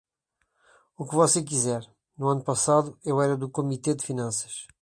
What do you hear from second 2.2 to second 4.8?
ano passado eu era do Comitê de Finanças.